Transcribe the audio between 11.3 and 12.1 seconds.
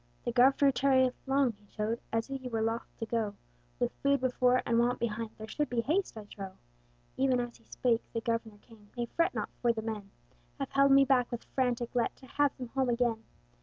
with frantic